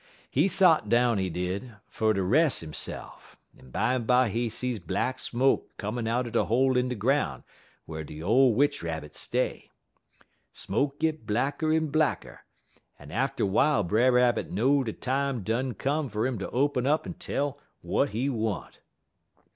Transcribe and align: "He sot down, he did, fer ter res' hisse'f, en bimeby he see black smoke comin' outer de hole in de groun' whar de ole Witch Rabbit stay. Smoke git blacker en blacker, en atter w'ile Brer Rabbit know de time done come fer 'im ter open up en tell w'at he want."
"He 0.31 0.47
sot 0.47 0.89
down, 0.89 1.19
he 1.19 1.29
did, 1.29 1.75
fer 1.87 2.11
ter 2.11 2.23
res' 2.23 2.61
hisse'f, 2.61 3.37
en 3.59 3.69
bimeby 3.69 4.31
he 4.31 4.49
see 4.49 4.79
black 4.79 5.19
smoke 5.19 5.77
comin' 5.77 6.07
outer 6.07 6.31
de 6.31 6.45
hole 6.45 6.75
in 6.75 6.89
de 6.89 6.95
groun' 6.95 7.43
whar 7.85 8.03
de 8.03 8.19
ole 8.23 8.55
Witch 8.55 8.81
Rabbit 8.81 9.15
stay. 9.15 9.69
Smoke 10.53 10.99
git 10.99 11.27
blacker 11.27 11.71
en 11.71 11.89
blacker, 11.91 12.39
en 12.99 13.11
atter 13.11 13.43
w'ile 13.45 13.83
Brer 13.83 14.11
Rabbit 14.13 14.49
know 14.49 14.83
de 14.83 14.91
time 14.93 15.43
done 15.43 15.75
come 15.75 16.09
fer 16.09 16.25
'im 16.25 16.39
ter 16.39 16.49
open 16.51 16.87
up 16.87 17.05
en 17.05 17.13
tell 17.13 17.59
w'at 17.83 18.09
he 18.09 18.27
want." 18.27 18.79